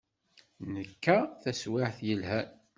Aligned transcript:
Nekka 0.73 1.17
taswiɛt 1.41 1.97
yelhan. 2.07 2.47